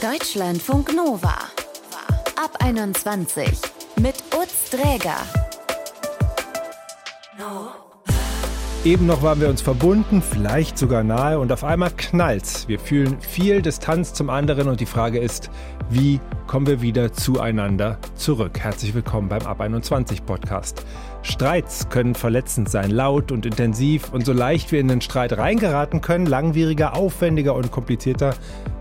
[0.00, 1.34] Deutschlandfunk Nova.
[2.36, 3.50] Ab 21
[4.00, 5.16] mit Utz Dräger.
[8.84, 12.68] Eben noch waren wir uns verbunden, vielleicht sogar nahe und auf einmal knallt's.
[12.68, 15.50] Wir fühlen viel Distanz zum anderen und die Frage ist,
[15.90, 18.58] wie kommen wir wieder zueinander zurück?
[18.58, 20.82] Herzlich willkommen beim Ab 21 Podcast.
[21.20, 26.00] Streits können verletzend sein, laut und intensiv und so leicht wir in den Streit reingeraten
[26.00, 28.34] können, langwieriger, aufwendiger und komplizierter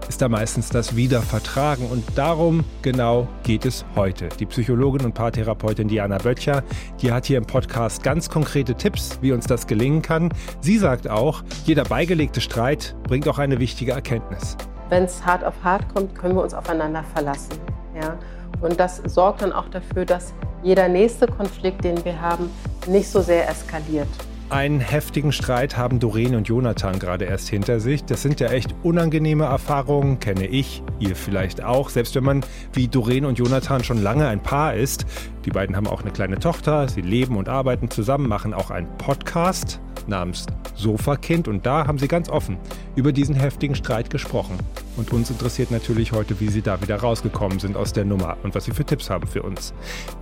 [0.07, 4.29] ist da meistens das Wiedervertragen und darum genau geht es heute.
[4.39, 6.63] Die Psychologin und Paartherapeutin Diana Böttcher,
[7.01, 10.33] die hat hier im Podcast ganz konkrete Tipps, wie uns das gelingen kann.
[10.61, 14.55] Sie sagt auch, jeder beigelegte Streit bringt auch eine wichtige Erkenntnis.
[14.89, 17.53] Wenn es hart auf hart kommt, können wir uns aufeinander verlassen.
[17.95, 18.17] Ja?
[18.61, 22.49] Und das sorgt dann auch dafür, dass jeder nächste Konflikt, den wir haben,
[22.87, 24.07] nicht so sehr eskaliert.
[24.49, 28.05] Einen heftigen Streit haben Doreen und Jonathan gerade erst hinter sich.
[28.05, 31.89] Das sind ja echt unangenehme Erfahrungen, kenne ich, ihr vielleicht auch.
[31.89, 35.05] Selbst wenn man wie Doreen und Jonathan schon lange ein Paar ist.
[35.43, 38.87] Die beiden haben auch eine kleine Tochter, sie leben und arbeiten zusammen, machen auch einen
[38.97, 40.45] Podcast namens
[40.77, 42.57] Sofakind und da haben sie ganz offen
[42.95, 44.57] über diesen heftigen Streit gesprochen.
[44.95, 48.55] Und uns interessiert natürlich heute, wie sie da wieder rausgekommen sind aus der Nummer und
[48.55, 49.73] was sie für Tipps haben für uns.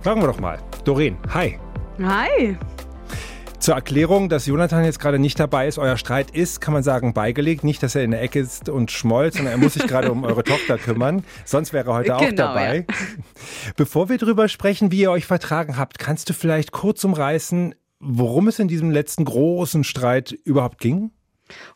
[0.02, 0.58] Fragen wir doch mal.
[0.84, 1.58] Doreen, hi.
[2.02, 2.56] Hi.
[3.58, 7.14] Zur Erklärung, dass Jonathan jetzt gerade nicht dabei ist, euer Streit ist, kann man sagen,
[7.14, 7.64] beigelegt.
[7.64, 10.24] Nicht, dass er in der Ecke ist und schmollt, sondern er muss sich gerade um
[10.24, 11.24] eure Tochter kümmern.
[11.44, 12.86] Sonst wäre er heute genau, auch dabei.
[12.88, 12.94] Ja.
[13.76, 18.48] Bevor wir darüber sprechen, wie ihr euch vertragen habt, kannst du vielleicht kurz umreißen, worum
[18.48, 21.12] es in diesem letzten großen Streit überhaupt ging?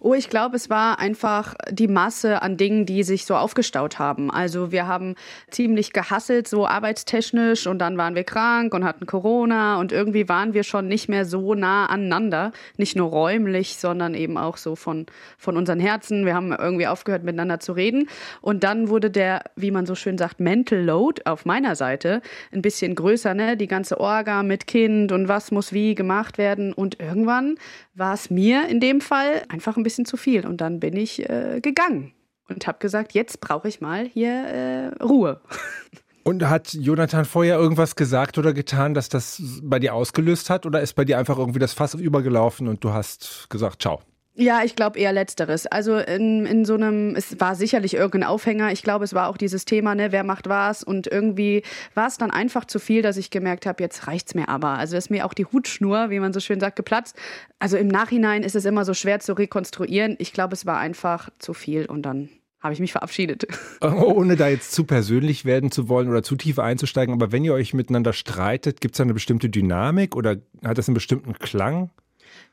[0.01, 4.31] Oh, ich glaube, es war einfach die Masse an Dingen, die sich so aufgestaut haben.
[4.31, 5.15] Also wir haben
[5.51, 10.55] ziemlich gehasselt, so arbeitstechnisch, und dann waren wir krank und hatten Corona und irgendwie waren
[10.55, 12.53] wir schon nicht mehr so nah aneinander.
[12.77, 15.07] Nicht nur räumlich, sondern eben auch so von,
[15.39, 16.27] von unseren Herzen.
[16.27, 18.09] Wir haben irgendwie aufgehört, miteinander zu reden.
[18.41, 22.63] Und dann wurde der, wie man so schön sagt, Mental Load auf meiner Seite ein
[22.63, 23.57] bisschen größer, ne?
[23.57, 26.73] Die ganze Orga mit Kind und was muss wie gemacht werden.
[26.73, 27.57] Und irgendwann
[27.95, 30.47] war es mir in dem Fall einfach ein bisschen zu viel.
[30.47, 32.13] Und dann bin ich äh, gegangen
[32.49, 35.41] und habe gesagt, jetzt brauche ich mal hier äh, Ruhe.
[36.23, 40.67] Und hat Jonathan vorher irgendwas gesagt oder getan, dass das bei dir ausgelöst hat?
[40.67, 44.01] Oder ist bei dir einfach irgendwie das Fass übergelaufen und du hast gesagt, ciao?
[44.41, 45.67] Ja, ich glaube eher letzteres.
[45.67, 48.73] Also in, in so einem, es war sicherlich irgendein Aufhänger.
[48.73, 51.63] Ich glaube, es war auch dieses Thema, ne, wer macht was und irgendwie
[51.95, 54.79] war es dann einfach zu viel, dass ich gemerkt habe, jetzt reicht's mir aber.
[54.79, 57.17] Also ist mir auch die Hutschnur, wie man so schön sagt, geplatzt.
[57.59, 60.17] Also im Nachhinein ist es immer so schwer zu rekonstruieren.
[60.19, 62.31] Ich glaube, es war einfach zu viel und dann
[62.61, 63.47] habe ich mich verabschiedet.
[63.83, 67.53] Ohne da jetzt zu persönlich werden zu wollen oder zu tief einzusteigen, aber wenn ihr
[67.53, 71.91] euch miteinander streitet, gibt es da eine bestimmte Dynamik oder hat das einen bestimmten Klang?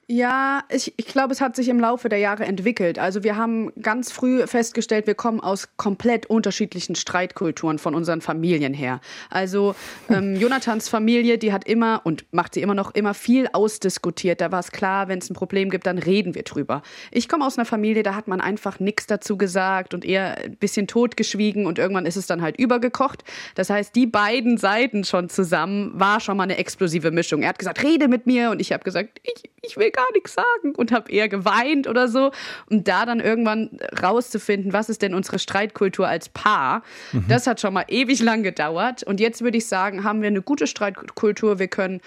[0.09, 2.97] Ja, ich, ich glaube, es hat sich im Laufe der Jahre entwickelt.
[2.97, 8.73] Also wir haben ganz früh festgestellt, wir kommen aus komplett unterschiedlichen Streitkulturen von unseren Familien
[8.73, 9.01] her.
[9.29, 9.75] Also
[10.09, 14.39] ähm, Jonathans Familie, die hat immer und macht sie immer noch immer viel ausdiskutiert.
[14.39, 16.83] Da war es klar, wenn es ein Problem gibt, dann reden wir drüber.
[17.11, 20.55] Ich komme aus einer Familie, da hat man einfach nichts dazu gesagt und eher ein
[20.55, 23.25] bisschen totgeschwiegen und irgendwann ist es dann halt übergekocht.
[23.55, 27.41] Das heißt, die beiden Seiten schon zusammen war schon mal eine explosive Mischung.
[27.41, 30.35] Er hat gesagt, rede mit mir und ich habe gesagt, ich, ich will gar nichts
[30.35, 32.31] sagen und habe eher geweint oder so.
[32.69, 37.25] Und da dann irgendwann rauszufinden, was ist denn unsere Streitkultur als Paar, mhm.
[37.27, 39.03] das hat schon mal ewig lang gedauert.
[39.03, 41.59] Und jetzt würde ich sagen, haben wir eine gute Streitkultur.
[41.59, 42.01] Wir können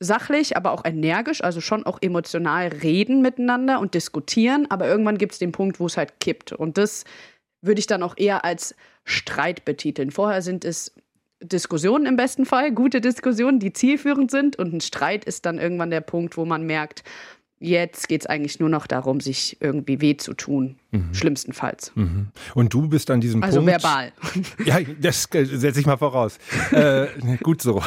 [0.00, 4.66] sachlich, aber auch energisch, also schon auch emotional reden miteinander und diskutieren.
[4.70, 6.52] Aber irgendwann gibt es den Punkt, wo es halt kippt.
[6.52, 7.04] Und das
[7.60, 10.10] würde ich dann auch eher als Streit betiteln.
[10.10, 10.92] Vorher sind es
[11.42, 14.56] Diskussionen im besten Fall, gute Diskussionen, die zielführend sind.
[14.56, 17.04] Und ein Streit ist dann irgendwann der Punkt, wo man merkt,
[17.64, 21.14] Jetzt geht es eigentlich nur noch darum, sich irgendwie weh zu tun, mhm.
[21.14, 21.92] schlimmstenfalls.
[21.94, 22.28] Mhm.
[22.54, 23.72] Und du bist an diesem also Punkt.
[23.72, 24.12] Also verbal.
[24.66, 26.38] Ja, das setze ich mal voraus.
[26.72, 27.06] äh,
[27.42, 27.80] gut so.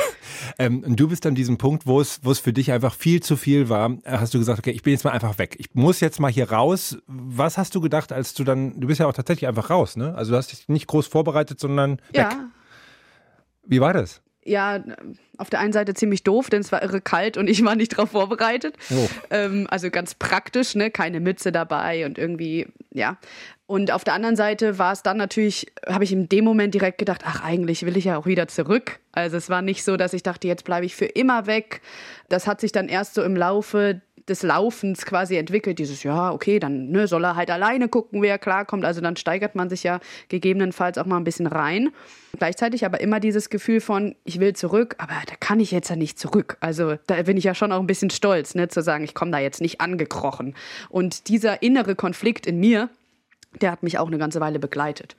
[0.58, 3.35] Ähm, du bist an diesem Punkt, wo es, wo es für dich einfach viel zu
[3.35, 3.97] viel war.
[4.06, 5.56] Hast du gesagt, okay, ich bin jetzt mal einfach weg.
[5.59, 6.97] Ich muss jetzt mal hier raus.
[7.06, 10.16] Was hast du gedacht, als du dann, du bist ja auch tatsächlich einfach raus, ne?
[10.16, 12.35] Also du hast dich nicht groß vorbereitet, sondern weg.
[13.67, 14.22] Wie war das?
[14.47, 14.81] ja,
[15.37, 17.93] auf der einen Seite ziemlich doof, denn es war irre kalt und ich war nicht
[17.93, 18.75] darauf vorbereitet.
[18.90, 19.08] Oh.
[19.29, 20.90] Ähm, also ganz praktisch, ne?
[20.90, 23.17] Keine Mütze dabei und irgendwie, ja.
[23.66, 26.97] Und auf der anderen Seite war es dann natürlich, habe ich in dem Moment direkt
[26.97, 28.99] gedacht, ach, eigentlich will ich ja auch wieder zurück.
[29.11, 31.81] Also es war nicht so, dass ich dachte, jetzt bleibe ich für immer weg.
[32.29, 35.79] Das hat sich dann erst so im Laufe des Laufens quasi entwickelt.
[35.79, 38.85] Dieses, ja, okay, dann ne, soll er halt alleine gucken, wer klarkommt.
[38.85, 41.90] Also dann steigert man sich ja gegebenenfalls auch mal ein bisschen rein.
[42.38, 45.96] Gleichzeitig aber immer dieses Gefühl von, ich will zurück, aber da kann ich jetzt ja
[45.96, 46.58] nicht zurück.
[46.59, 49.32] Also da bin ich ja schon auch ein bisschen stolz, ne, zu sagen, ich komme
[49.32, 50.56] da jetzt nicht angekrochen.
[50.90, 52.90] Und dieser innere Konflikt in mir,
[53.62, 55.16] der hat mich auch eine ganze Weile begleitet.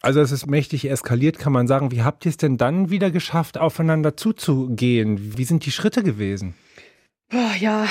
[0.00, 1.90] Also es ist mächtig eskaliert, kann man sagen.
[1.90, 5.38] Wie habt ihr es denn dann wieder geschafft, aufeinander zuzugehen?
[5.38, 6.54] Wie sind die Schritte gewesen?
[7.58, 7.88] Ja,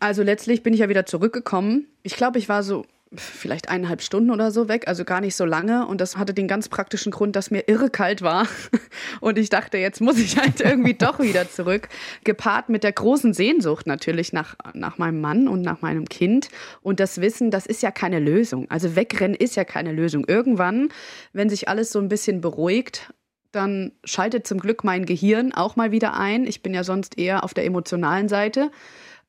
[0.00, 1.86] also letztlich bin ich ja wieder zurückgekommen.
[2.02, 2.84] Ich glaube, ich war so
[3.16, 5.86] vielleicht eineinhalb Stunden oder so weg, also gar nicht so lange.
[5.86, 8.46] Und das hatte den ganz praktischen Grund, dass mir irre kalt war.
[9.20, 11.88] Und ich dachte, jetzt muss ich halt irgendwie doch wieder zurück.
[12.24, 16.48] Gepaart mit der großen Sehnsucht natürlich nach, nach meinem Mann und nach meinem Kind.
[16.82, 18.70] Und das Wissen, das ist ja keine Lösung.
[18.70, 20.24] Also wegrennen ist ja keine Lösung.
[20.26, 20.88] Irgendwann,
[21.32, 23.12] wenn sich alles so ein bisschen beruhigt,
[23.54, 26.46] dann schaltet zum Glück mein Gehirn auch mal wieder ein.
[26.46, 28.70] Ich bin ja sonst eher auf der emotionalen Seite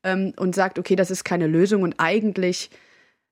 [0.02, 2.70] ähm, und sagt, okay, das ist keine Lösung und eigentlich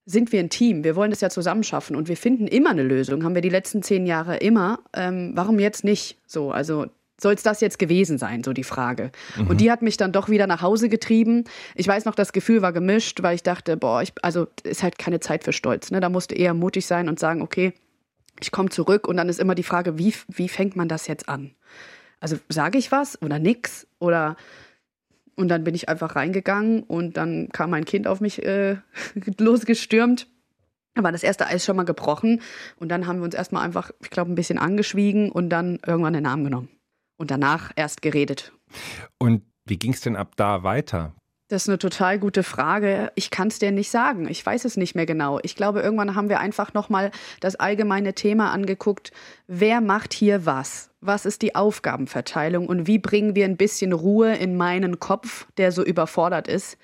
[0.06, 0.84] sind wir ein Team.
[0.84, 3.24] Wir wollen das ja zusammen schaffen und wir finden immer eine Lösung.
[3.24, 4.80] Haben wir die letzten zehn Jahre immer.
[4.94, 6.18] Ähm, warum jetzt nicht?
[6.26, 6.86] So, also
[7.20, 9.12] soll es das jetzt gewesen sein, so die Frage.
[9.36, 9.46] Mhm.
[9.46, 11.44] Und die hat mich dann doch wieder nach Hause getrieben.
[11.74, 14.98] Ich weiß noch, das Gefühl war gemischt, weil ich dachte, boah, ich, also ist halt
[14.98, 15.90] keine Zeit für Stolz.
[15.90, 16.00] Ne?
[16.00, 17.72] Da musste eher mutig sein und sagen, okay,
[18.44, 21.28] ich komme zurück und dann ist immer die Frage, wie, wie fängt man das jetzt
[21.28, 21.54] an?
[22.20, 23.86] Also sage ich was oder nix?
[23.98, 24.36] Oder
[25.34, 28.76] und dann bin ich einfach reingegangen und dann kam mein Kind auf mich äh,
[29.38, 30.28] losgestürmt.
[30.94, 32.42] Da war das erste Eis schon mal gebrochen
[32.76, 36.12] und dann haben wir uns erstmal einfach, ich glaube, ein bisschen angeschwiegen und dann irgendwann
[36.12, 36.68] den Arm genommen.
[37.16, 38.52] Und danach erst geredet.
[39.18, 41.14] Und wie ging es denn ab da weiter?
[41.54, 43.12] Das ist eine total gute Frage.
[43.14, 44.26] Ich kann es dir nicht sagen.
[44.28, 45.38] Ich weiß es nicht mehr genau.
[45.44, 49.12] Ich glaube, irgendwann haben wir einfach nochmal das allgemeine Thema angeguckt.
[49.46, 50.90] Wer macht hier was?
[51.00, 55.70] Was ist die Aufgabenverteilung und wie bringen wir ein bisschen Ruhe in meinen Kopf, der
[55.70, 56.76] so überfordert ist?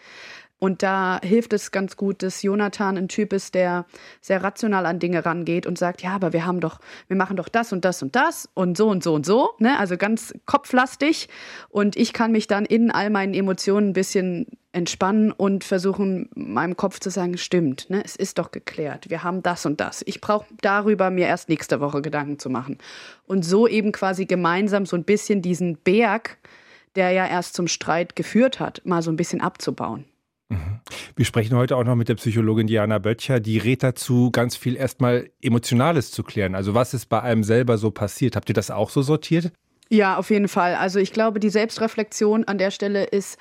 [0.61, 3.87] Und da hilft es ganz gut, dass Jonathan ein Typ ist, der
[4.21, 6.79] sehr rational an Dinge rangeht und sagt, ja, aber wir haben doch,
[7.09, 9.79] wir machen doch das und das und das und so und so und so, ne?
[9.79, 11.29] Also ganz kopflastig.
[11.71, 16.77] Und ich kann mich dann in all meinen Emotionen ein bisschen entspannen und versuchen, meinem
[16.77, 18.03] Kopf zu sagen, stimmt, ne?
[18.05, 19.11] Es ist doch geklärt.
[19.11, 20.03] Wir haben das und das.
[20.07, 22.79] Ich brauche darüber mir erst nächste Woche Gedanken zu machen.
[23.27, 26.39] Und so eben quasi gemeinsam so ein bisschen diesen Berg,
[26.95, 30.05] der ja erst zum Streit geführt hat, mal so ein bisschen abzubauen.
[30.49, 30.81] Mhm.
[31.17, 34.77] Wir sprechen heute auch noch mit der Psychologin Diana Böttcher, die rät dazu, ganz viel
[34.77, 36.55] erstmal Emotionales zu klären.
[36.55, 38.37] Also was ist bei einem selber so passiert?
[38.37, 39.53] Habt ihr das auch so sortiert?
[39.89, 40.77] Ja, auf jeden Fall.
[40.77, 43.39] Also ich glaube, die Selbstreflexion an der Stelle ist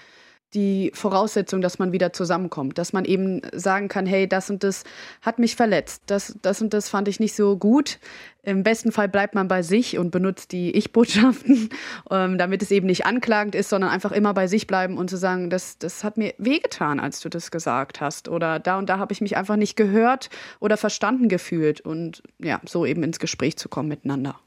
[0.54, 4.84] die Voraussetzung, dass man wieder zusammenkommt, dass man eben sagen kann, hey, das und das
[5.22, 8.00] hat mich verletzt, das, das und das fand ich nicht so gut.
[8.42, 11.70] Im besten Fall bleibt man bei sich und benutzt die Ich-Botschaften,
[12.10, 15.18] ähm, damit es eben nicht anklagend ist, sondern einfach immer bei sich bleiben und zu
[15.18, 18.28] sagen, das, das hat mir wehgetan, als du das gesagt hast.
[18.28, 20.30] Oder da und da habe ich mich einfach nicht gehört
[20.60, 24.40] oder verstanden gefühlt und ja, so eben ins Gespräch zu kommen miteinander.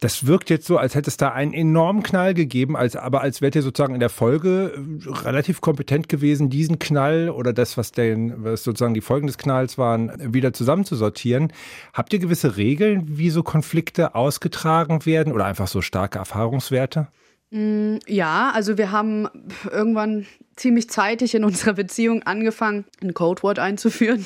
[0.00, 3.40] Das wirkt jetzt so, als hätte es da einen enormen Knall gegeben, als, aber als
[3.40, 7.92] wärt ihr sozusagen in der Folge äh, relativ kompetent gewesen, diesen Knall oder das, was,
[7.92, 11.52] den, was sozusagen die Folgen des Knalls waren, wieder zusammenzusortieren.
[11.92, 17.08] Habt ihr gewisse Regeln, wie so Konflikte ausgetragen werden oder einfach so starke Erfahrungswerte?
[17.50, 19.28] Mm, ja, also wir haben
[19.70, 20.26] irgendwann
[20.56, 24.24] ziemlich zeitig in unserer Beziehung angefangen, ein Codewort einzuführen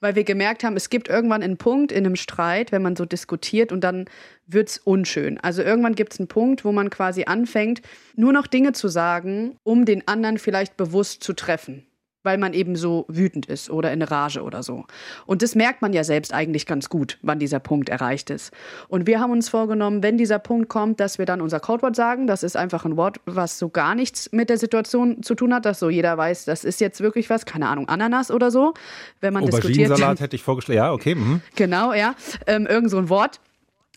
[0.00, 3.04] weil wir gemerkt haben, es gibt irgendwann einen Punkt in einem Streit, wenn man so
[3.04, 4.04] diskutiert und dann
[4.46, 5.38] wird es unschön.
[5.40, 7.82] Also irgendwann gibt es einen Punkt, wo man quasi anfängt,
[8.14, 11.87] nur noch Dinge zu sagen, um den anderen vielleicht bewusst zu treffen
[12.28, 14.84] weil man eben so wütend ist oder in Rage oder so.
[15.24, 18.52] Und das merkt man ja selbst eigentlich ganz gut, wann dieser Punkt erreicht ist.
[18.88, 22.26] Und wir haben uns vorgenommen, wenn dieser Punkt kommt, dass wir dann unser Codewort sagen.
[22.26, 25.64] Das ist einfach ein Wort, was so gar nichts mit der Situation zu tun hat,
[25.64, 28.74] dass so jeder weiß, das ist jetzt wirklich was, keine Ahnung, Ananas oder so.
[29.22, 29.88] Wenn man diskutiert.
[29.88, 30.76] Salat hätte ich vorgeschlagen.
[30.76, 31.14] Ja, okay.
[31.14, 31.40] Mhm.
[31.56, 32.14] Genau, ja.
[32.46, 33.40] Ähm, irgend so ein Wort.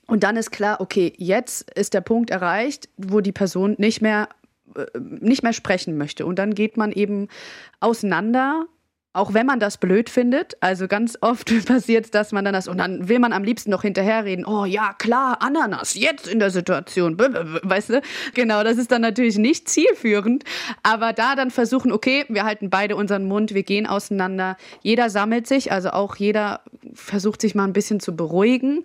[0.08, 4.30] Und dann ist klar, okay, jetzt ist der Punkt erreicht, wo die Person nicht mehr
[4.98, 6.26] nicht mehr sprechen möchte.
[6.26, 7.28] Und dann geht man eben
[7.80, 8.68] auseinander,
[9.14, 10.56] auch wenn man das blöd findet.
[10.62, 13.70] Also ganz oft passiert es, dass man dann das, und dann will man am liebsten
[13.72, 18.02] noch hinterherreden, oh ja, klar, Ananas, jetzt in der Situation, weißt du?
[18.34, 20.44] Genau, das ist dann natürlich nicht zielführend.
[20.84, 24.56] Aber da dann versuchen, okay, wir halten beide unseren Mund, wir gehen auseinander.
[24.82, 26.62] Jeder sammelt sich, also auch jeder
[26.94, 28.84] versucht sich mal ein bisschen zu beruhigen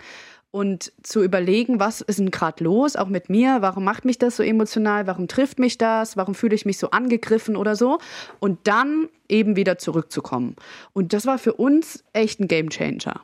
[0.57, 4.37] und zu überlegen, was ist denn gerade los, auch mit mir, warum macht mich das
[4.37, 7.99] so emotional, warum trifft mich das, warum fühle ich mich so angegriffen oder so
[8.41, 10.57] und dann eben wieder zurückzukommen.
[10.95, 13.21] Und das war für uns echt ein Game Changer.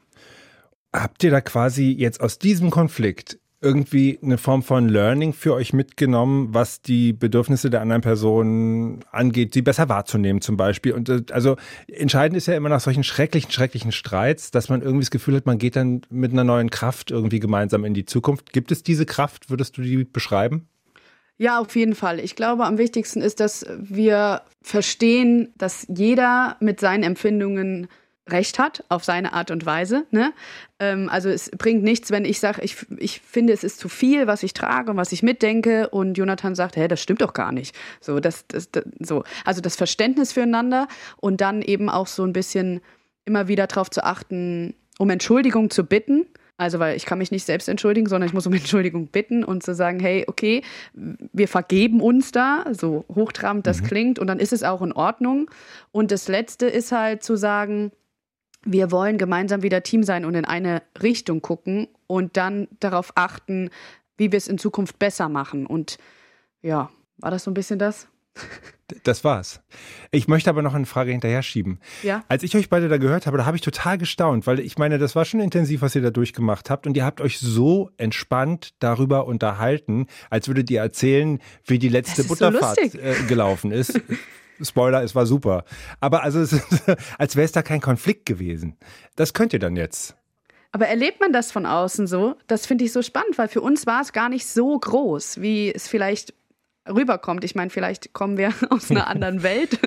[0.92, 5.72] Habt ihr da quasi jetzt aus diesem Konflikt irgendwie eine Form von Learning für euch
[5.72, 10.92] mitgenommen, was die Bedürfnisse der anderen Person angeht, sie besser wahrzunehmen zum Beispiel.
[10.92, 15.04] Und äh, also entscheidend ist ja immer nach solchen schrecklichen, schrecklichen Streits, dass man irgendwie
[15.04, 18.52] das Gefühl hat, man geht dann mit einer neuen Kraft irgendwie gemeinsam in die Zukunft.
[18.52, 19.48] Gibt es diese Kraft?
[19.48, 20.68] Würdest du die beschreiben?
[21.38, 22.20] Ja, auf jeden Fall.
[22.20, 27.88] Ich glaube, am wichtigsten ist, dass wir verstehen, dass jeder mit seinen Empfindungen
[28.28, 30.06] recht hat auf seine Art und Weise.
[30.10, 30.32] Ne?
[30.78, 34.26] Ähm, also es bringt nichts, wenn ich sage, ich, ich finde, es ist zu viel,
[34.26, 37.52] was ich trage und was ich mitdenke und Jonathan sagt, hä, das stimmt doch gar
[37.52, 37.74] nicht.
[38.00, 39.24] So, das, das, das, so.
[39.44, 40.86] Also das Verständnis füreinander
[41.18, 42.80] und dann eben auch so ein bisschen
[43.24, 46.26] immer wieder darauf zu achten, um Entschuldigung zu bitten.
[46.58, 49.64] Also, weil ich kann mich nicht selbst entschuldigen, sondern ich muss um Entschuldigung bitten und
[49.64, 50.62] zu sagen, hey, okay,
[50.94, 53.86] wir vergeben uns da, so hochtrabend das mhm.
[53.86, 55.50] klingt, und dann ist es auch in Ordnung.
[55.90, 57.90] Und das Letzte ist halt zu sagen,
[58.64, 63.70] wir wollen gemeinsam wieder Team sein und in eine Richtung gucken und dann darauf achten,
[64.16, 65.66] wie wir es in Zukunft besser machen.
[65.66, 65.98] Und
[66.62, 68.08] ja, war das so ein bisschen das?
[69.04, 69.60] Das war's.
[70.10, 71.80] Ich möchte aber noch eine Frage hinterher schieben.
[72.02, 72.24] Ja?
[72.28, 74.98] Als ich euch beide da gehört habe, da habe ich total gestaunt, weil ich meine,
[74.98, 78.74] das war schon intensiv, was ihr da durchgemacht habt und ihr habt euch so entspannt
[78.80, 83.98] darüber unterhalten, als würdet ihr erzählen, wie die letzte Butterfahrt so äh, gelaufen ist.
[84.62, 85.64] Spoiler, es war super.
[86.00, 86.40] Aber also,
[87.18, 88.76] als wäre es da kein Konflikt gewesen.
[89.16, 90.16] Das könnt ihr dann jetzt.
[90.72, 92.36] Aber erlebt man das von außen so?
[92.46, 95.72] Das finde ich so spannend, weil für uns war es gar nicht so groß, wie
[95.72, 96.32] es vielleicht
[96.88, 97.44] rüberkommt.
[97.44, 99.78] Ich meine, vielleicht kommen wir aus einer anderen Welt,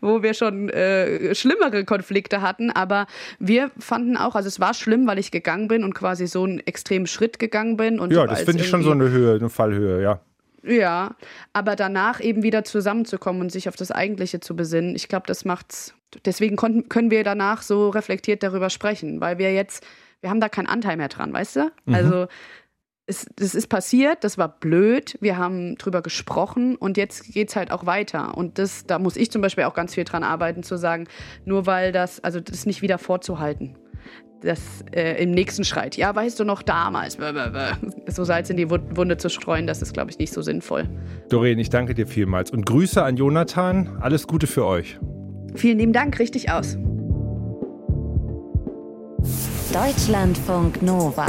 [0.00, 3.06] wo wir schon äh, schlimmere Konflikte hatten, aber
[3.38, 6.60] wir fanden auch, also es war schlimm, weil ich gegangen bin und quasi so einen
[6.60, 7.98] extremen Schritt gegangen bin.
[7.98, 10.20] Und ja, das finde ich schon so eine Höhe, eine Fallhöhe, ja.
[10.66, 11.16] Ja,
[11.52, 15.44] aber danach eben wieder zusammenzukommen und sich auf das Eigentliche zu besinnen, ich glaube, das
[15.44, 15.94] macht's.
[16.24, 19.84] Deswegen konnten, können wir danach so reflektiert darüber sprechen, weil wir jetzt,
[20.20, 21.70] wir haben da keinen Anteil mehr dran, weißt du?
[21.84, 21.94] Mhm.
[21.94, 22.26] Also
[23.06, 27.56] es, das ist passiert, das war blöd, wir haben drüber gesprochen und jetzt geht es
[27.56, 28.36] halt auch weiter.
[28.36, 31.08] Und das, da muss ich zum Beispiel auch ganz viel dran arbeiten, zu sagen,
[31.44, 33.76] nur weil das, also das nicht wieder vorzuhalten.
[34.42, 34.60] Das
[34.94, 37.16] äh, im nächsten Schreit, ja, weißt du noch damals,
[38.08, 40.86] so Salz in die Wunde zu streuen, das ist, glaube ich, nicht so sinnvoll.
[41.30, 43.96] Doreen, ich danke dir vielmals und Grüße an Jonathan.
[44.00, 44.98] Alles Gute für euch.
[45.54, 46.76] Vielen lieben Dank, richtig aus.
[49.72, 51.26] Deutschlandfunk Nova.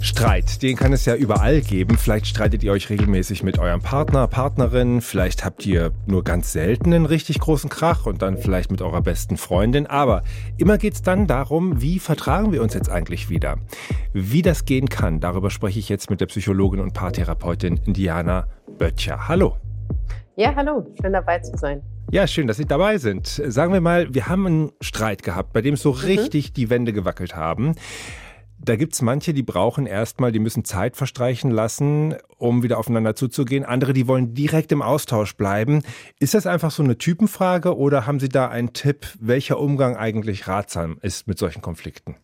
[0.00, 1.96] Streit, den kann es ja überall geben.
[1.98, 5.00] Vielleicht streitet ihr euch regelmäßig mit eurem Partner, Partnerin.
[5.00, 9.00] Vielleicht habt ihr nur ganz selten einen richtig großen Krach und dann vielleicht mit eurer
[9.00, 9.86] besten Freundin.
[9.86, 10.22] Aber
[10.58, 13.56] immer geht es dann darum, wie vertragen wir uns jetzt eigentlich wieder?
[14.12, 18.46] Wie das gehen kann, darüber spreche ich jetzt mit der Psychologin und Paartherapeutin Diana
[18.78, 19.28] Böttcher.
[19.28, 19.56] Hallo.
[20.36, 20.86] Ja, hallo.
[21.00, 21.80] Schön dabei zu sein.
[22.10, 23.26] Ja, schön, dass Sie dabei sind.
[23.26, 26.00] Sagen wir mal, wir haben einen Streit gehabt, bei dem so mhm.
[26.00, 27.74] richtig die Wände gewackelt haben.
[28.64, 33.14] Da gibt es manche, die brauchen erstmal, die müssen Zeit verstreichen lassen, um wieder aufeinander
[33.14, 33.62] zuzugehen.
[33.62, 35.82] Andere, die wollen direkt im Austausch bleiben.
[36.18, 40.48] Ist das einfach so eine Typenfrage oder haben Sie da einen Tipp, welcher Umgang eigentlich
[40.48, 42.16] ratsam ist mit solchen Konflikten?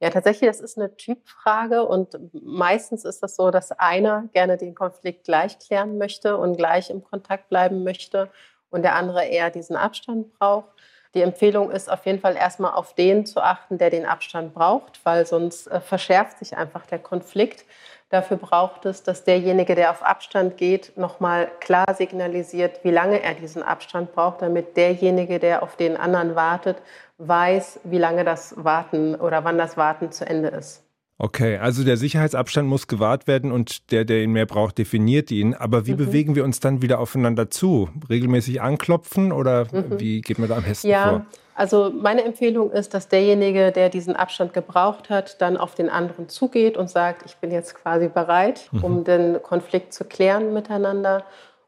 [0.00, 4.76] Ja, tatsächlich, das ist eine Typfrage und meistens ist das so, dass einer gerne den
[4.76, 8.30] Konflikt gleich klären möchte und gleich im Kontakt bleiben möchte
[8.70, 10.68] und der andere eher diesen Abstand braucht.
[11.14, 15.00] Die Empfehlung ist auf jeden Fall erstmal auf den zu achten, der den Abstand braucht,
[15.04, 17.64] weil sonst äh, verschärft sich einfach der Konflikt.
[18.10, 23.34] Dafür braucht es, dass derjenige, der auf Abstand geht, nochmal klar signalisiert, wie lange er
[23.34, 26.82] diesen Abstand braucht, damit derjenige, der auf den anderen wartet,
[27.18, 30.84] weiß, wie lange das Warten oder wann das Warten zu Ende ist.
[31.16, 35.54] Okay, also der Sicherheitsabstand muss gewahrt werden und der, der ihn mehr braucht, definiert ihn.
[35.54, 35.98] Aber wie mhm.
[35.98, 37.88] bewegen wir uns dann wieder aufeinander zu?
[38.08, 40.00] Regelmäßig anklopfen oder mhm.
[40.00, 41.26] wie geht man da am besten ja, vor?
[41.54, 46.28] Also meine Empfehlung ist, dass derjenige, der diesen Abstand gebraucht hat, dann auf den anderen
[46.28, 48.84] zugeht und sagt, ich bin jetzt quasi bereit, mhm.
[48.84, 51.24] um den Konflikt zu klären miteinander.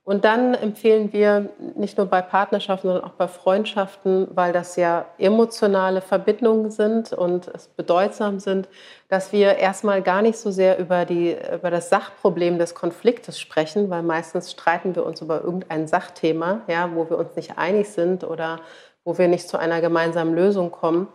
[0.07, 5.07] Und dann empfehlen wir nicht nur bei Partnerschaften, sondern auch bei Freundschaften, weil das ja
[5.19, 8.69] emotionale Verbindungen sind und es bedeutsam sind,
[9.09, 13.91] dass wir erstmal gar nicht so sehr über, die, über das Sachproblem des Konfliktes sprechen,
[13.91, 18.23] weil meistens streiten wir uns über irgendein Sachthema, ja, wo wir uns nicht einig sind
[18.23, 18.61] oder
[19.03, 21.09] wo wir nicht zu einer gemeinsamen Lösung kommen,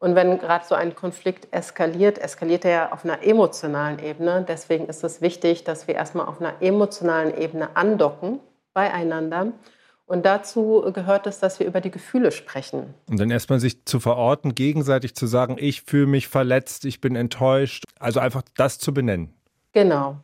[0.00, 4.44] und wenn gerade so ein Konflikt eskaliert, eskaliert er ja auf einer emotionalen Ebene.
[4.48, 8.40] Deswegen ist es wichtig, dass wir erstmal auf einer emotionalen Ebene andocken
[8.72, 9.52] beieinander.
[10.06, 12.94] Und dazu gehört es, dass wir über die Gefühle sprechen.
[13.08, 17.14] Und dann erstmal sich zu verorten, gegenseitig zu sagen, ich fühle mich verletzt, ich bin
[17.14, 17.84] enttäuscht.
[17.98, 19.34] Also einfach das zu benennen.
[19.72, 20.16] Genau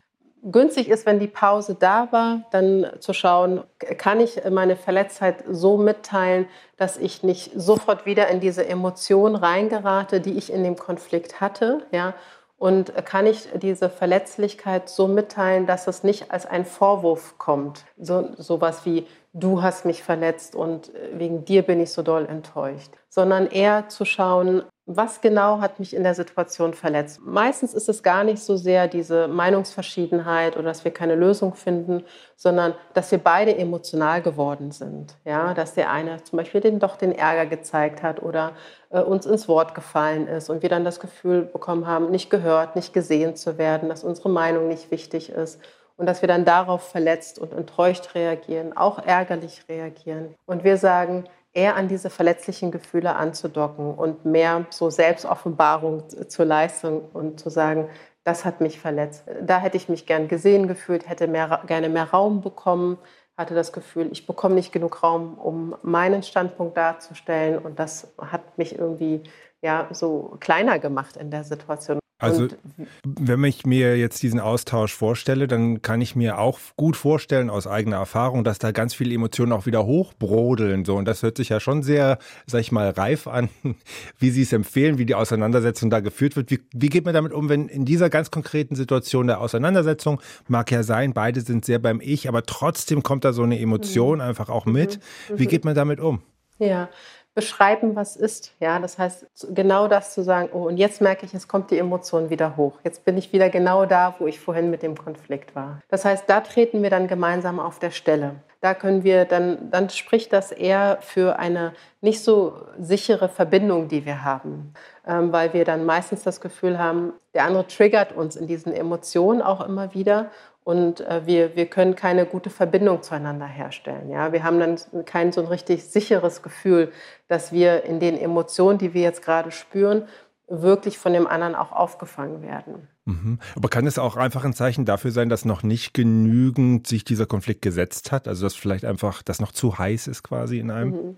[0.51, 3.65] günstig ist, wenn die Pause da war, dann zu schauen,
[3.99, 10.21] kann ich meine Verletztheit so mitteilen, dass ich nicht sofort wieder in diese Emotion reingerate,
[10.21, 12.15] die ich in dem Konflikt hatte, ja,
[12.59, 18.31] und kann ich diese Verletzlichkeit so mitteilen, dass es nicht als ein Vorwurf kommt, so
[18.39, 19.07] sowas wie
[19.39, 23.89] du hast mich verletzt und äh, wegen dir bin ich so doll enttäuscht, sondern eher
[23.89, 27.21] zu schauen, was genau hat mich in der Situation verletzt.
[27.25, 32.05] Meistens ist es gar nicht so sehr diese Meinungsverschiedenheit oder dass wir keine Lösung finden,
[32.37, 35.17] sondern dass wir beide emotional geworden sind.
[35.25, 38.53] Ja, dass der eine zum Beispiel den, doch den Ärger gezeigt hat oder
[38.91, 42.77] äh, uns ins Wort gefallen ist und wir dann das Gefühl bekommen haben, nicht gehört,
[42.77, 45.61] nicht gesehen zu werden, dass unsere Meinung nicht wichtig ist
[45.97, 50.35] und dass wir dann darauf verletzt und enttäuscht reagieren, auch ärgerlich reagieren.
[50.47, 57.09] Und wir sagen, eher an diese verletzlichen Gefühle anzudocken und mehr so Selbstoffenbarung zur Leistung
[57.13, 57.89] und zu sagen,
[58.25, 59.25] das hat mich verletzt.
[59.41, 62.99] Da hätte ich mich gern gesehen gefühlt, hätte mehr, gerne mehr Raum bekommen,
[63.37, 68.59] hatte das Gefühl, ich bekomme nicht genug Raum, um meinen Standpunkt darzustellen und das hat
[68.59, 69.23] mich irgendwie
[69.63, 71.99] ja so kleiner gemacht in der Situation.
[72.19, 72.57] Also, und,
[73.05, 77.67] wenn ich mir jetzt diesen Austausch vorstelle, dann kann ich mir auch gut vorstellen aus
[77.67, 80.87] eigener Erfahrung, dass da ganz viele Emotionen auch wieder hochbrodeln.
[80.87, 80.97] So.
[80.97, 83.51] Und das hört sich ja schon sehr, sag ich mal, reif an,
[84.19, 86.51] wie Sie es empfehlen, wie die Auseinandersetzung da geführt wird.
[86.51, 90.71] Wie, wie geht man damit um, wenn in dieser ganz konkreten Situation der Auseinandersetzung, mag
[90.71, 94.25] ja sein, beide sind sehr beim Ich, aber trotzdem kommt da so eine Emotion mhm.
[94.25, 95.01] einfach auch mit.
[95.29, 95.39] Mhm.
[95.39, 95.49] Wie mhm.
[95.49, 96.23] geht man damit um?
[96.59, 96.89] Ja,
[97.37, 98.55] beschreiben, was ist.
[98.61, 101.79] Ja, das heißt, genau das zu sagen, oh, und jetzt merke ich, es kommt die
[101.79, 102.79] Emotion wieder hoch.
[102.83, 105.83] Jetzt bin ich wieder genau da, wo ich vorhin mit dem Konflikt war.
[105.89, 108.37] Das heißt, da treten wir dann gemeinsam auf der Stelle.
[108.63, 114.07] Da können wir dann, dann spricht das eher für eine nicht so sichere Verbindung, die
[114.07, 114.73] wir haben,
[115.07, 119.43] ähm, weil wir dann meistens das Gefühl haben, der andere triggert uns in diesen Emotionen
[119.43, 120.31] auch immer wieder
[120.67, 124.11] und äh, wir, wir können keine gute Verbindung zueinander herstellen.
[124.11, 124.33] Ja?
[124.33, 126.91] Wir haben dann kein so ein richtig sicheres Gefühl,
[127.29, 130.09] dass wir in den Emotionen, die wir jetzt gerade spüren,
[130.49, 132.89] wirklich von dem anderen auch aufgefangen werden.
[133.05, 133.39] Mhm.
[133.55, 137.27] Aber kann es auch einfach ein Zeichen dafür sein, dass noch nicht genügend sich dieser
[137.27, 138.27] Konflikt gesetzt hat?
[138.27, 140.91] Also dass vielleicht einfach das noch zu heiß ist quasi in einem?
[140.91, 141.17] Mhm.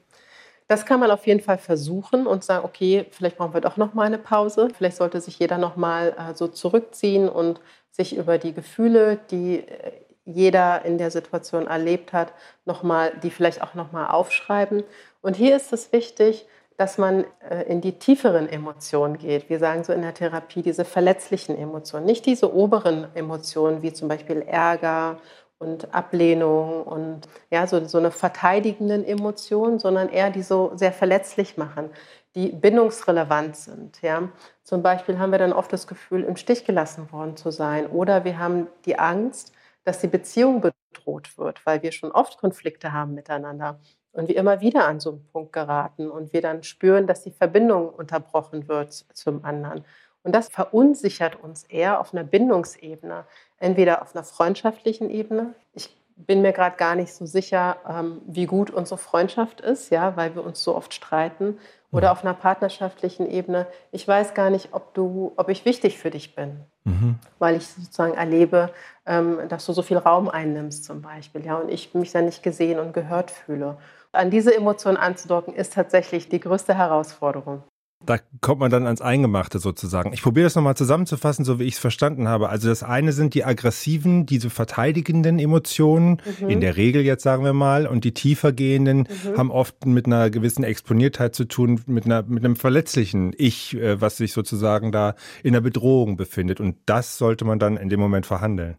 [0.66, 3.94] Das kann man auf jeden Fall versuchen und sagen, okay, vielleicht brauchen wir doch noch
[3.94, 4.68] mal eine Pause.
[4.76, 9.60] Vielleicht sollte sich jeder noch mal äh, so zurückziehen und sich über die Gefühle, die
[9.60, 9.92] äh,
[10.24, 12.32] jeder in der Situation erlebt hat,
[12.66, 14.84] noch mal, die vielleicht auch noch mal aufschreiben.
[15.22, 19.48] Und hier ist es wichtig, dass man äh, in die tieferen Emotionen geht.
[19.48, 24.08] Wir sagen so in der Therapie diese verletzlichen Emotionen, nicht diese oberen Emotionen wie zum
[24.08, 25.18] Beispiel Ärger
[25.58, 31.56] und Ablehnung und ja, so, so eine verteidigenden Emotion, sondern eher die so sehr verletzlich
[31.56, 31.90] machen
[32.38, 34.00] die bindungsrelevant sind.
[34.00, 34.28] Ja?
[34.62, 38.24] Zum Beispiel haben wir dann oft das Gefühl, im Stich gelassen worden zu sein oder
[38.24, 43.14] wir haben die Angst, dass die Beziehung bedroht wird, weil wir schon oft Konflikte haben
[43.14, 43.80] miteinander
[44.12, 47.32] und wir immer wieder an so einen Punkt geraten und wir dann spüren, dass die
[47.32, 49.84] Verbindung unterbrochen wird zum anderen.
[50.22, 53.24] Und das verunsichert uns eher auf einer Bindungsebene,
[53.58, 55.54] entweder auf einer freundschaftlichen Ebene.
[55.72, 60.16] Ich bin mir gerade gar nicht so sicher, ähm, wie gut unsere Freundschaft ist, ja,
[60.16, 61.58] weil wir uns so oft streiten.
[61.90, 62.12] Oder mhm.
[62.12, 63.66] auf einer partnerschaftlichen Ebene.
[63.92, 67.18] Ich weiß gar nicht, ob du, ob ich wichtig für dich bin, mhm.
[67.38, 68.70] weil ich sozusagen erlebe,
[69.06, 72.42] ähm, dass du so viel Raum einnimmst zum Beispiel, ja, und ich mich dann nicht
[72.42, 73.78] gesehen und gehört fühle.
[74.12, 77.62] An diese Emotionen anzudocken, ist tatsächlich die größte Herausforderung.
[78.06, 80.12] Da kommt man dann ans Eingemachte sozusagen.
[80.12, 82.48] Ich probiere das nochmal zusammenzufassen, so wie ich es verstanden habe.
[82.48, 86.48] Also das eine sind die aggressiven, diese verteidigenden Emotionen, mhm.
[86.48, 89.36] in der Regel jetzt sagen wir mal, und die tiefer gehenden mhm.
[89.36, 94.00] haben oft mit einer gewissen Exponiertheit zu tun, mit, einer, mit einem verletzlichen Ich, äh,
[94.00, 96.60] was sich sozusagen da in der Bedrohung befindet.
[96.60, 98.76] Und das sollte man dann in dem Moment verhandeln.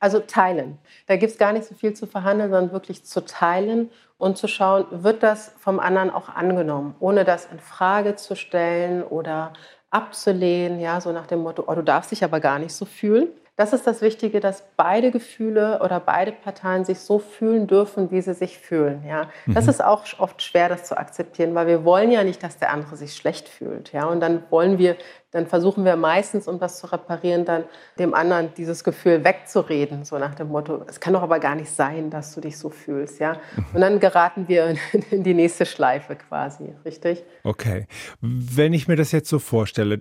[0.00, 0.78] Also teilen.
[1.06, 4.48] Da gibt es gar nicht so viel zu verhandeln, sondern wirklich zu teilen und zu
[4.48, 9.52] schauen, wird das vom anderen auch angenommen, ohne das in Frage zu stellen oder
[9.90, 13.28] abzulehnen, ja, so nach dem Motto, oh, du darfst dich aber gar nicht so fühlen.
[13.56, 18.20] Das ist das Wichtige, dass beide Gefühle oder beide Parteien sich so fühlen dürfen, wie
[18.20, 19.02] sie sich fühlen.
[19.08, 19.70] Ja, das mhm.
[19.70, 22.96] ist auch oft schwer, das zu akzeptieren, weil wir wollen ja nicht, dass der andere
[22.96, 23.92] sich schlecht fühlt.
[23.92, 24.96] Ja, und dann wollen wir,
[25.30, 27.64] dann versuchen wir meistens, um das zu reparieren, dann
[27.98, 31.70] dem anderen dieses Gefühl wegzureden, so nach dem Motto: Es kann doch aber gar nicht
[31.70, 33.20] sein, dass du dich so fühlst.
[33.20, 33.64] Ja, mhm.
[33.72, 34.76] und dann geraten wir
[35.10, 37.24] in die nächste Schleife quasi, richtig?
[37.42, 37.86] Okay,
[38.20, 39.98] wenn ich mir das jetzt so vorstelle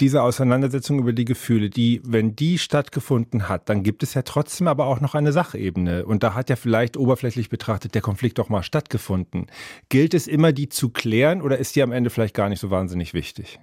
[0.00, 4.68] diese Auseinandersetzung über die Gefühle, die, wenn die stattgefunden hat, dann gibt es ja trotzdem
[4.68, 6.06] aber auch noch eine Sachebene.
[6.06, 9.46] Und da hat ja vielleicht oberflächlich betrachtet der Konflikt doch mal stattgefunden.
[9.88, 12.70] Gilt es immer, die zu klären oder ist die am Ende vielleicht gar nicht so
[12.70, 13.58] wahnsinnig wichtig?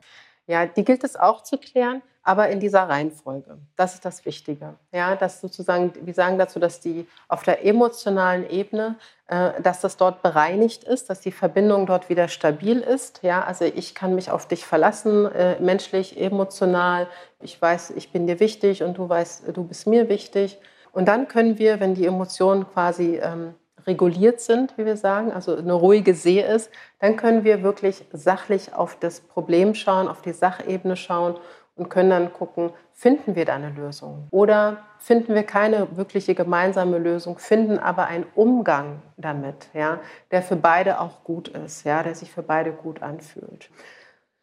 [0.47, 3.59] Ja, die gilt es auch zu klären aber in dieser Reihenfolge.
[3.75, 4.73] Das ist das Wichtige.
[4.91, 8.95] Ja, dass sozusagen, wir sagen dazu, dass die auf der emotionalen Ebene,
[9.27, 13.21] äh, dass das dort bereinigt ist, dass die Verbindung dort wieder stabil ist.
[13.21, 17.07] Ja, also ich kann mich auf dich verlassen, äh, menschlich, emotional.
[17.41, 20.57] Ich weiß, ich bin dir wichtig und du weißt, du bist mir wichtig.
[20.91, 23.53] Und dann können wir, wenn die Emotionen quasi ähm,
[23.87, 28.73] reguliert sind, wie wir sagen, also eine ruhige See ist, dann können wir wirklich sachlich
[28.73, 31.35] auf das Problem schauen, auf die Sachebene schauen
[31.75, 36.97] und können dann gucken, finden wir da eine Lösung oder finden wir keine wirkliche gemeinsame
[36.97, 39.99] Lösung, finden aber einen Umgang damit, ja,
[40.31, 43.69] der für beide auch gut ist, ja, der sich für beide gut anfühlt.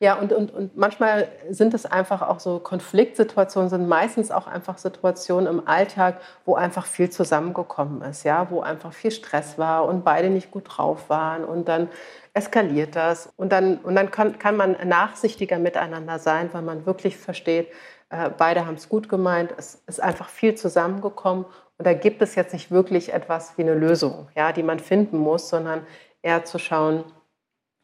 [0.02, 4.76] Ja, und, und, und manchmal sind es einfach auch so Konfliktsituationen, sind meistens auch einfach
[4.76, 10.04] Situationen im Alltag, wo einfach viel zusammengekommen ist, ja, wo einfach viel Stress war und
[10.04, 11.88] beide nicht gut drauf waren und dann
[12.32, 13.32] eskaliert das.
[13.36, 17.68] Und dann, und dann kann, kann man nachsichtiger miteinander sein, weil man wirklich versteht,
[18.10, 21.44] äh, beide haben es gut gemeint, es ist einfach viel zusammengekommen
[21.78, 25.18] und da gibt es jetzt nicht wirklich etwas wie eine Lösung, ja, die man finden
[25.18, 25.86] muss, sondern
[26.22, 27.04] eher zu schauen,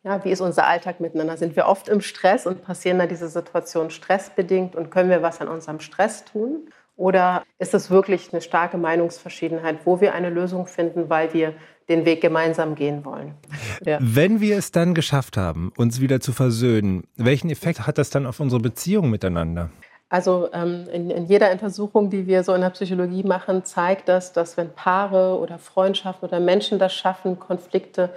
[0.09, 1.37] ja, wie ist unser Alltag miteinander?
[1.37, 5.41] Sind wir oft im Stress und passieren da diese Situationen stressbedingt und können wir was
[5.43, 6.71] an unserem Stress tun?
[6.97, 11.53] Oder ist es wirklich eine starke Meinungsverschiedenheit, wo wir eine Lösung finden, weil wir
[11.91, 13.35] den Weg gemeinsam gehen wollen?
[13.85, 13.99] Ja.
[14.01, 18.27] Wenn wir es dann geschafft haben, uns wieder zu versöhnen, welchen Effekt hat das dann
[18.27, 19.71] auf unsere Beziehung miteinander?
[20.09, 24.33] Also ähm, in, in, jeder Untersuchung, die wir so in der Psychologie machen, zeigt das,
[24.33, 28.11] dass wenn Paare oder Freundschaften oder Menschen das schaffen, Konflikte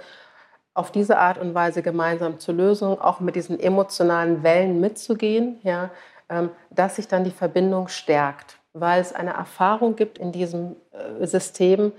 [0.74, 5.90] auf diese Art und Weise gemeinsam zur Lösung, auch mit diesen emotionalen Wellen mitzugehen, ja,
[6.28, 11.26] ähm, dass sich dann die Verbindung stärkt, weil es eine Erfahrung gibt in diesem äh,
[11.26, 11.92] System,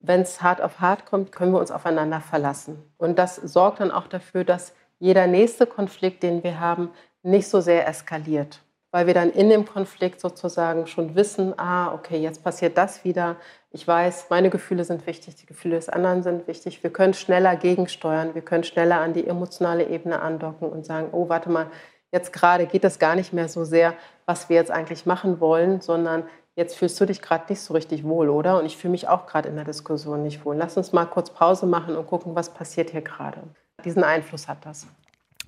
[0.00, 2.78] wenn es hart auf hart kommt, können wir uns aufeinander verlassen.
[2.98, 6.90] Und das sorgt dann auch dafür, dass jeder nächste Konflikt, den wir haben,
[7.22, 8.60] nicht so sehr eskaliert
[8.90, 13.36] weil wir dann in dem Konflikt sozusagen schon wissen, ah, okay, jetzt passiert das wieder.
[13.70, 16.82] Ich weiß, meine Gefühle sind wichtig, die Gefühle des anderen sind wichtig.
[16.82, 21.28] Wir können schneller gegensteuern, wir können schneller an die emotionale Ebene andocken und sagen, oh,
[21.28, 21.66] warte mal,
[22.12, 25.82] jetzt gerade geht es gar nicht mehr so sehr, was wir jetzt eigentlich machen wollen,
[25.82, 26.24] sondern
[26.56, 28.58] jetzt fühlst du dich gerade nicht so richtig wohl, oder?
[28.58, 30.56] Und ich fühle mich auch gerade in der Diskussion nicht wohl.
[30.56, 33.42] Lass uns mal kurz Pause machen und gucken, was passiert hier gerade.
[33.84, 34.86] Diesen Einfluss hat das.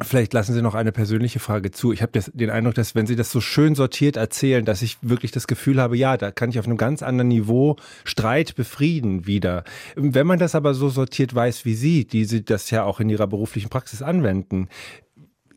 [0.03, 1.93] Vielleicht lassen Sie noch eine persönliche Frage zu.
[1.93, 5.31] Ich habe den Eindruck, dass wenn Sie das so schön sortiert erzählen, dass ich wirklich
[5.31, 9.65] das Gefühl habe, ja, da kann ich auf einem ganz anderen Niveau Streit befrieden wieder.
[9.97, 13.11] Wenn man das aber so sortiert weiß wie Sie, die Sie das ja auch in
[13.11, 14.69] Ihrer beruflichen Praxis anwenden,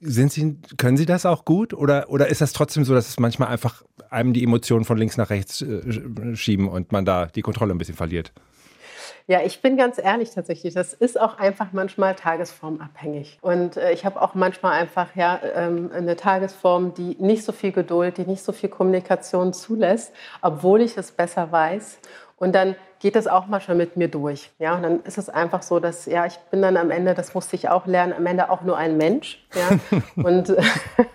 [0.02, 3.20] sind Sie, können Sie das auch gut oder, oder ist das trotzdem so, dass es
[3.20, 7.42] manchmal einfach einem die Emotionen von links nach rechts äh, schieben und man da die
[7.42, 8.34] Kontrolle ein bisschen verliert?
[9.26, 10.74] Ja, ich bin ganz ehrlich tatsächlich.
[10.74, 13.40] Das ist auch einfach manchmal tagesformabhängig.
[13.42, 17.72] Und äh, ich habe auch manchmal einfach ja, ähm, eine Tagesform, die nicht so viel
[17.72, 22.00] Geduld, die nicht so viel Kommunikation zulässt, obwohl ich es besser weiß.
[22.36, 24.50] Und dann geht das auch manchmal mit mir durch.
[24.60, 27.34] Ja, und dann ist es einfach so, dass ja, ich bin dann am Ende, das
[27.34, 29.46] musste ich auch lernen, am Ende auch nur ein Mensch.
[29.54, 29.78] Ja,
[30.24, 30.56] und,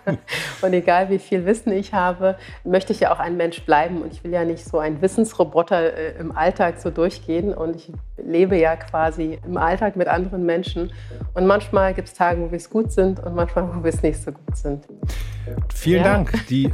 [0.61, 4.03] und egal wie viel Wissen ich habe, möchte ich ja auch ein Mensch bleiben.
[4.03, 7.55] Und ich will ja nicht so ein Wissensroboter äh, im Alltag so durchgehen.
[7.55, 10.93] Und ich lebe ja quasi im Alltag mit anderen Menschen.
[11.33, 14.03] Und manchmal gibt es Tage, wo wir es gut sind und manchmal, wo wir es
[14.03, 14.85] nicht so gut sind.
[15.73, 16.33] Vielen ja, Dank.
[16.49, 16.71] Die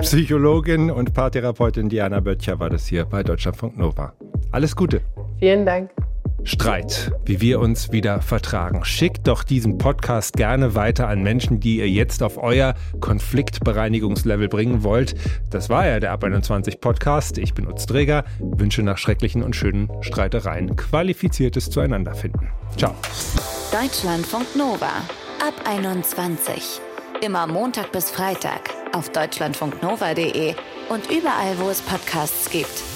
[0.00, 4.12] Psychologin und Paartherapeutin Diana Böttcher war das hier bei Deutschlandfunk Nova.
[4.56, 5.02] Alles Gute.
[5.38, 5.90] Vielen Dank.
[6.42, 8.86] Streit, wie wir uns wieder vertragen.
[8.86, 14.82] Schickt doch diesen Podcast gerne weiter an Menschen, die ihr jetzt auf euer Konfliktbereinigungslevel bringen
[14.82, 15.14] wollt.
[15.50, 17.36] Das war ja der Ab 21 Podcast.
[17.36, 22.48] Ich bin Utz Träger, wünsche nach schrecklichen und schönen Streitereien qualifiziertes Zueinanderfinden.
[22.78, 22.94] Ciao.
[23.70, 25.04] Deutschlandfunk Nova.
[25.46, 26.80] Ab 21.
[27.20, 30.54] Immer Montag bis Freitag auf deutschlandfunknova.de
[30.88, 32.95] und überall, wo es Podcasts gibt.